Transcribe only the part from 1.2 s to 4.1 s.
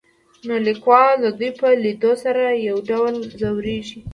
د دوي په ليدو سره يو ډول ځوريږي.